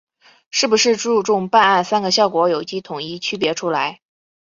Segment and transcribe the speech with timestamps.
[0.49, 4.01] 是不是注重办案‘三个效果’有机统一区别出来